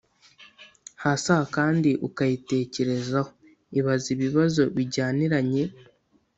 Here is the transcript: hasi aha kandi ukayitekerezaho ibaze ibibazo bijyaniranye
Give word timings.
hasi 1.03 1.27
aha 1.33 1.43
kandi 1.55 1.89
ukayitekerezaho 2.07 3.29
ibaze 3.79 4.07
ibibazo 4.15 4.61
bijyaniranye 4.75 5.63